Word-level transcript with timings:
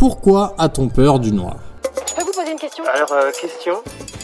Pourquoi 0.00 0.54
a-t-on 0.56 0.88
peur 0.88 1.20
du 1.20 1.30
noir 1.30 1.58
Je 2.08 2.14
peux 2.14 2.22
vous 2.22 2.32
poser 2.32 2.52
une 2.52 2.58
question 2.58 2.82
Alors, 2.90 3.12
euh, 3.12 3.30
question 3.38 3.74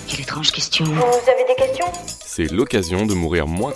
Quelle 0.08 0.22
étrange 0.22 0.50
question. 0.50 0.86
Vous 0.86 0.90
avez 0.94 1.44
des 1.46 1.54
questions 1.54 1.84
C'est 2.24 2.50
l'occasion 2.50 3.04
de 3.04 3.12
mourir 3.12 3.46
moins. 3.46 3.74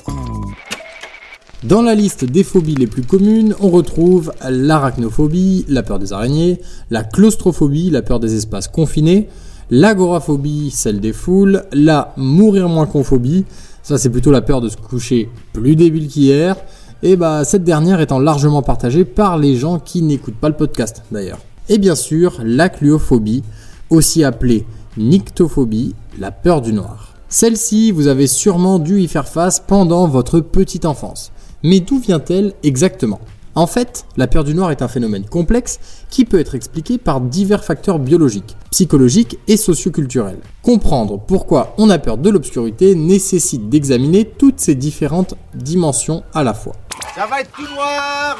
Dans 1.63 1.83
la 1.83 1.95
liste 1.95 2.25
des 2.25 2.43
phobies 2.43 2.75
les 2.75 2.87
plus 2.87 3.03
communes, 3.03 3.55
on 3.61 3.69
retrouve 3.69 4.33
l'arachnophobie, 4.49 5.67
la 5.69 5.83
peur 5.83 5.99
des 5.99 6.15
araignées, 6.15 6.59
la 6.89 7.05
claustrophobie, 7.05 7.91
la 7.91 8.01
peur 8.01 8.19
des 8.19 8.35
espaces 8.35 8.69
confinés, 8.69 9.29
l'agoraphobie, 9.69 10.71
celle 10.71 11.01
des 11.01 11.13
foules, 11.13 11.65
la 11.71 12.15
mourir 12.17 12.71
moins 12.71 12.87
conphobie, 12.87 13.45
ça 13.83 13.99
c'est 13.99 14.09
plutôt 14.09 14.31
la 14.31 14.41
peur 14.41 14.63
de 14.63 14.71
se 14.71 14.79
coucher 14.79 15.29
plus 15.53 15.77
débile 15.77 16.09
qu'hier, 16.09 16.57
et 17.03 17.17
bah 17.17 17.45
cette 17.45 17.65
dernière 17.65 18.01
étant 18.01 18.21
largement 18.21 18.63
partagée 18.63 19.05
par 19.05 19.37
les 19.37 19.57
gens 19.57 19.79
qui 19.79 20.01
n'écoutent 20.01 20.41
pas 20.41 20.49
le 20.49 20.57
podcast 20.57 21.03
d'ailleurs. 21.13 21.41
Et 21.71 21.79
bien 21.79 21.95
sûr, 21.95 22.41
la 22.45 22.69
cluophobie, 22.69 23.45
aussi 23.91 24.25
appelée 24.25 24.67
nyctophobie, 24.97 25.95
la 26.19 26.33
peur 26.33 26.63
du 26.63 26.73
noir. 26.73 27.15
Celle-ci, 27.29 27.93
vous 27.93 28.09
avez 28.09 28.27
sûrement 28.27 28.81
dû 28.81 29.01
y 29.01 29.07
faire 29.07 29.29
face 29.29 29.61
pendant 29.65 30.09
votre 30.09 30.41
petite 30.41 30.85
enfance. 30.85 31.31
Mais 31.63 31.79
d'où 31.79 32.01
vient-elle 32.01 32.55
exactement? 32.65 33.21
En 33.55 33.69
fait, 33.69 34.05
la 34.17 34.27
peur 34.27 34.43
du 34.43 34.53
noir 34.53 34.73
est 34.73 34.83
un 34.83 34.89
phénomène 34.89 35.25
complexe 35.25 35.79
qui 36.11 36.25
peut 36.25 36.41
être 36.41 36.57
expliqué 36.57 36.99
par 36.99 37.21
divers 37.21 37.65
facteurs 37.65 38.01
biologiques, 38.01 38.57
psychologiques 38.73 39.39
et 39.47 39.57
socioculturels. 39.57 40.41
Comprendre 40.63 41.21
pourquoi 41.25 41.75
on 41.79 41.89
a 41.89 41.99
peur 41.99 42.19
de 42.19 42.31
l'obscurité 42.31 42.97
nécessite 42.97 43.69
d'examiner 43.69 44.25
toutes 44.25 44.59
ces 44.59 44.75
différentes 44.75 45.37
dimensions 45.55 46.25
à 46.35 46.43
la 46.43 46.55
fois. 46.55 46.75
Ça 47.15 47.27
va 47.27 47.41
être 47.43 47.53
tout 47.53 47.63
noir 47.63 48.37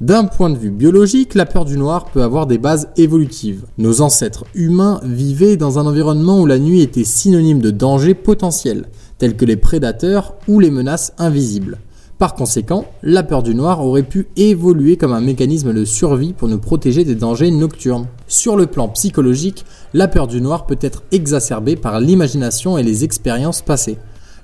D'un 0.00 0.24
point 0.24 0.50
de 0.50 0.58
vue 0.58 0.70
biologique, 0.70 1.34
la 1.34 1.44
peur 1.44 1.64
du 1.64 1.76
noir 1.76 2.06
peut 2.06 2.22
avoir 2.22 2.46
des 2.46 2.58
bases 2.58 2.88
évolutives. 2.96 3.64
Nos 3.78 4.00
ancêtres 4.00 4.44
humains 4.54 5.00
vivaient 5.02 5.56
dans 5.56 5.78
un 5.78 5.86
environnement 5.86 6.40
où 6.40 6.46
la 6.46 6.58
nuit 6.58 6.82
était 6.82 7.04
synonyme 7.04 7.60
de 7.60 7.70
danger 7.70 8.14
potentiel, 8.14 8.86
tels 9.18 9.36
que 9.36 9.44
les 9.44 9.56
prédateurs 9.56 10.34
ou 10.46 10.60
les 10.60 10.70
menaces 10.70 11.12
invisibles. 11.18 11.78
Par 12.18 12.34
conséquent, 12.34 12.84
la 13.02 13.22
peur 13.22 13.44
du 13.44 13.54
noir 13.54 13.84
aurait 13.84 14.02
pu 14.02 14.26
évoluer 14.36 14.96
comme 14.96 15.12
un 15.12 15.20
mécanisme 15.20 15.72
de 15.72 15.84
survie 15.84 16.32
pour 16.32 16.48
nous 16.48 16.58
protéger 16.58 17.04
des 17.04 17.14
dangers 17.14 17.52
nocturnes. 17.52 18.06
Sur 18.26 18.56
le 18.56 18.66
plan 18.66 18.88
psychologique, 18.88 19.64
la 19.94 20.08
peur 20.08 20.26
du 20.26 20.40
noir 20.40 20.66
peut 20.66 20.78
être 20.80 21.04
exacerbée 21.12 21.76
par 21.76 22.00
l'imagination 22.00 22.76
et 22.76 22.82
les 22.82 23.04
expériences 23.04 23.62
passées. 23.62 23.98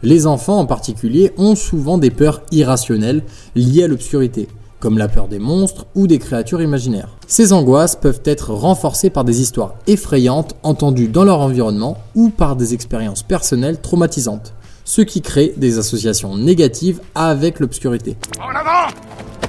Les 0.05 0.27
enfants 0.27 0.59
en 0.59 0.67
particulier 0.67 1.33
ont 1.39 1.57
souvent 1.57 1.97
des 1.97 2.11
peurs 2.11 2.43
irrationnelles 2.53 3.23
liées 3.55 3.85
à 3.85 3.89
l'obscurité, 3.89 4.49
comme 4.79 4.99
la 4.99 5.09
peur 5.09 5.29
des 5.29 5.39
monstres 5.39 5.87
ou 5.95 6.07
des 6.07 6.19
créatures 6.19 6.61
imaginaires. 6.61 7.09
Ces 7.27 7.55
angoisses 7.55 7.97
peuvent 7.97 8.21
être 8.27 8.53
renforcées 8.53 9.09
par 9.09 9.25
des 9.25 9.41
histoires 9.41 9.77
effrayantes 9.87 10.57
entendues 10.63 11.09
dans 11.09 11.25
leur 11.25 11.41
environnement 11.41 11.97
ou 12.15 12.29
par 12.29 12.55
des 12.55 12.75
expériences 12.75 13.23
personnelles 13.23 13.81
traumatisantes, 13.81 14.53
ce 14.85 15.01
qui 15.01 15.23
crée 15.23 15.55
des 15.57 15.79
associations 15.79 16.37
négatives 16.37 17.01
avec 17.15 17.59
l'obscurité. 17.59 18.19
En 18.39 18.55
avant 18.55 18.93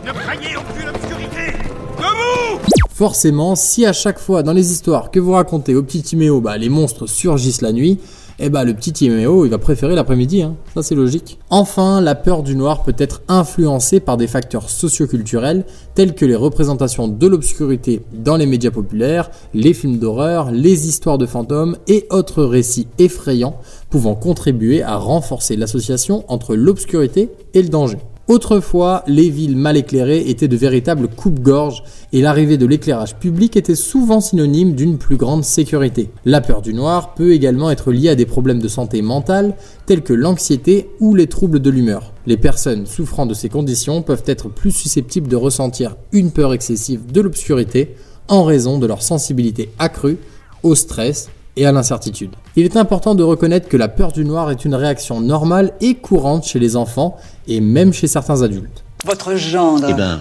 Ne 0.06 0.12
craignez 0.14 0.56
aucune 0.56 0.88
obscurité 0.88 1.52
Debout 1.98 2.62
Forcément, 2.94 3.56
si 3.56 3.86
à 3.86 3.92
chaque 3.92 4.20
fois 4.20 4.42
dans 4.42 4.54
les 4.54 4.72
histoires 4.72 5.12
que 5.12 5.20
vous 5.20 5.34
racontez 5.34 5.76
au 5.76 5.84
petit 5.84 6.02
Timéo, 6.02 6.40
bah, 6.40 6.58
les 6.58 6.70
monstres 6.70 7.08
surgissent 7.08 7.62
la 7.62 7.74
nuit, 7.74 8.00
eh 8.40 8.50
bah 8.50 8.66
le 8.66 8.74
petit 8.74 8.92
Timéo, 8.92 9.46
il 9.46 9.50
va 9.50 9.58
préférer 9.58 9.96
l'après-midi, 9.96 10.42
hein. 10.42 10.56
ça 10.74 10.84
c'est 10.84 10.96
logique. 10.96 11.40
Enfin, 11.50 12.02
la 12.02 12.16
peur 12.16 12.44
du 12.44 12.56
noir 12.56 12.84
peut 12.84 12.96
être 12.98 13.22
influencée 13.30 14.02
par 14.02 14.18
des 14.18 14.28
facteurs 14.28 14.70
socioculturels 14.70 15.66
tels 15.94 16.16
que 16.16 16.26
les 16.26 16.36
représentations 16.36 17.08
de 17.08 17.28
l'obscurité 17.28 18.02
dans 18.12 18.36
les 18.36 18.46
médias 18.46 18.72
populaires, 18.72 19.32
les 19.54 19.74
films 19.74 20.00
d'horreur, 20.00 20.52
les 20.52 20.88
histoires 20.88 21.18
de 21.18 21.26
fantômes 21.26 21.78
et 21.88 22.08
autres 22.10 22.44
récits 22.44 22.88
effrayants 23.00 23.58
pouvant 23.90 24.16
contribuer 24.16 24.84
à 24.84 24.98
renforcer 24.98 25.56
l'association 25.56 26.26
entre 26.28 26.56
l'obscurité 26.56 27.30
et 27.54 27.62
le 27.62 27.70
danger. 27.70 28.00
Autrefois, 28.28 29.04
les 29.06 29.30
villes 29.30 29.56
mal 29.56 29.78
éclairées 29.78 30.30
étaient 30.30 30.48
de 30.48 30.58
véritables 30.58 31.08
coupe-gorge 31.08 31.84
et 32.12 32.22
l'arrivée 32.22 32.58
de 32.58 32.66
l'éclairage 32.66 33.16
public 33.18 33.56
était 33.56 33.76
souvent 33.76 34.20
synonyme 34.20 34.74
d'une 34.74 34.98
plus 34.98 35.16
grande 35.16 35.44
sécurité. 35.44 36.10
La 36.26 36.42
peur 36.42 36.64
du 36.64 36.74
noir 36.74 37.14
peut 37.14 37.34
également 37.34 37.70
être 37.70 37.92
liée 37.92 38.10
à 38.10 38.16
des 38.16 38.26
problèmes 38.26 38.62
de 38.62 38.68
santé 38.68 39.04
mentale 39.04 39.54
tels 39.86 40.02
que 40.02 40.14
l'anxiété 40.14 40.90
ou 41.00 41.14
les 41.14 41.28
troubles 41.28 41.60
de 41.60 41.70
l'humeur. 41.70 42.14
Les 42.26 42.38
personnes 42.38 42.88
souffrant 42.88 43.28
de 43.28 43.36
ces 43.36 43.50
conditions 43.50 44.02
peuvent 44.02 44.24
être 44.26 44.50
plus 44.50 44.72
susceptibles 44.72 45.28
de 45.28 45.36
ressentir 45.36 45.96
une 46.12 46.32
peur 46.32 46.52
excessive 46.52 47.12
de 47.12 47.22
l'obscurité 47.22 47.96
en 48.28 48.44
raison 48.44 48.80
de 48.80 48.88
leur 48.88 49.04
sensibilité 49.04 49.70
accrue 49.78 50.18
au 50.64 50.74
stress 50.74 51.30
et 51.58 51.66
à 51.66 51.72
l'incertitude. 51.72 52.32
Il 52.56 52.66
est 52.66 52.78
important 52.78 53.16
de 53.16 53.24
reconnaître 53.24 53.70
que 53.70 53.78
la 53.78 53.88
peur 53.88 54.12
du 54.12 54.26
noir 54.26 54.52
est 54.52 54.66
une 54.66 54.76
réaction 54.76 55.22
normale 55.22 55.74
et 55.82 55.96
courante 55.96 56.46
chez 56.46 56.60
les 56.60 56.76
enfants 56.76 57.18
et 57.48 57.62
même 57.62 57.94
chez 57.94 58.08
certains 58.08 58.42
adultes. 58.42 58.84
Votre 59.06 59.36
gendre. 59.36 59.88
Eh 59.90 59.94
ben, 59.94 60.20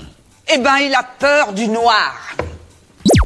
Eh 0.54 0.58
ben, 0.58 0.76
il 0.86 0.94
a 0.94 1.04
peur 1.18 1.52
du 1.54 1.68
noir. 1.68 2.12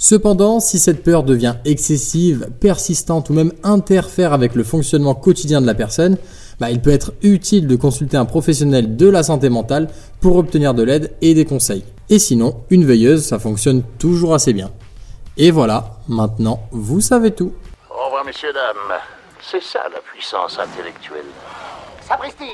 Cependant, 0.00 0.60
si 0.60 0.78
cette 0.78 1.02
peur 1.02 1.22
devient 1.22 1.54
excessive, 1.64 2.48
persistante 2.60 3.30
ou 3.30 3.32
même 3.32 3.52
interfère 3.62 4.32
avec 4.32 4.54
le 4.54 4.64
fonctionnement 4.64 5.14
quotidien 5.14 5.60
de 5.60 5.66
la 5.66 5.74
personne, 5.74 6.16
bah, 6.60 6.70
il 6.70 6.80
peut 6.80 6.91
être 6.91 7.12
utile 7.22 7.66
de 7.66 7.76
consulter 7.76 8.16
un 8.16 8.24
professionnel 8.24 8.97
de 8.97 9.08
la 9.08 9.22
santé 9.22 9.48
mentale 9.48 9.88
pour 10.20 10.36
obtenir 10.36 10.74
de 10.74 10.82
l'aide 10.82 11.12
et 11.20 11.34
des 11.34 11.44
conseils. 11.44 11.84
Et 12.10 12.18
sinon, 12.18 12.56
une 12.70 12.84
veilleuse, 12.84 13.22
ça 13.22 13.38
fonctionne 13.38 13.82
toujours 13.98 14.34
assez 14.34 14.52
bien. 14.52 14.70
Et 15.36 15.50
voilà, 15.50 15.98
maintenant, 16.08 16.60
vous 16.72 17.00
savez 17.00 17.30
tout. 17.30 17.52
Messieurs, 18.28 18.53
dames. 18.53 19.00
C'est 19.41 19.62
ça 19.62 19.89
la 19.89 20.00
puissance 20.00 20.59
intellectuelle. 20.59 21.25
Sapristi 22.03 22.53